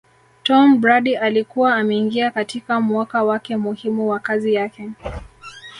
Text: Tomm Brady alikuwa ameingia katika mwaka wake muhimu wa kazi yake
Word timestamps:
Tomm 0.43 0.79
Brady 0.81 1.15
alikuwa 1.17 1.75
ameingia 1.75 2.31
katika 2.31 2.81
mwaka 2.81 3.23
wake 3.23 3.57
muhimu 3.57 4.09
wa 4.09 4.19
kazi 4.19 4.53
yake 4.53 4.89